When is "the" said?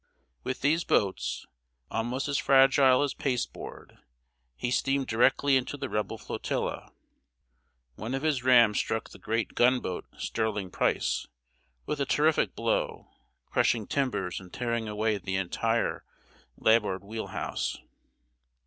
5.77-5.89, 9.11-9.19, 15.19-15.35